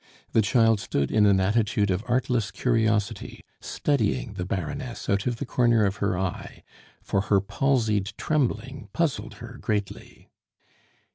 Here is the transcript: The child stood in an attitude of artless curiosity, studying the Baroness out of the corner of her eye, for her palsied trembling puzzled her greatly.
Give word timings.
The 0.31 0.41
child 0.41 0.79
stood 0.79 1.11
in 1.11 1.27
an 1.27 1.39
attitude 1.39 1.91
of 1.91 2.03
artless 2.07 2.49
curiosity, 2.49 3.41
studying 3.59 4.33
the 4.33 4.47
Baroness 4.47 5.07
out 5.07 5.27
of 5.27 5.35
the 5.35 5.45
corner 5.45 5.85
of 5.85 5.97
her 5.97 6.17
eye, 6.17 6.63
for 7.03 7.21
her 7.29 7.39
palsied 7.39 8.13
trembling 8.17 8.89
puzzled 8.93 9.35
her 9.35 9.59
greatly. 9.61 10.31